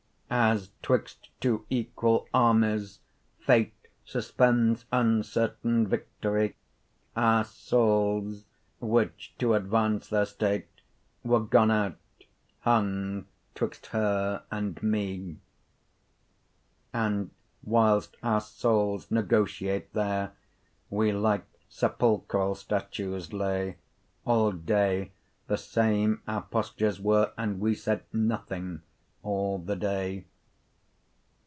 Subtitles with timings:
[0.33, 2.99] As 'twixt two equall Armies,
[3.41, 3.73] Fate
[4.05, 6.55] Suspends uncertaine victorie,
[7.17, 8.45] Our soules,
[8.79, 10.69] (which to advance their state,
[11.23, 11.97] 15 Were gone out,)
[12.61, 13.25] hung
[13.55, 15.41] 'twixt her, and mee.
[16.93, 17.31] And
[17.67, 20.31] whil'st our soules negotiate there,
[20.89, 23.75] Wee like sepulchrall statues lay;
[24.25, 25.11] All day,
[25.47, 28.81] the same our postures were, And wee said nothing,
[29.23, 30.25] all the day.